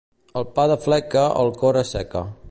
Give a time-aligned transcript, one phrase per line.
[0.39, 2.25] El pa de fleca el cor asseca.